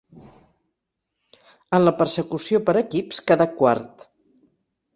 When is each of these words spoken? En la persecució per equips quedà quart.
En 1.77 1.85
la 1.85 1.93
persecució 2.01 2.61
per 2.71 2.75
equips 2.83 3.23
quedà 3.33 3.51
quart. 3.61 4.09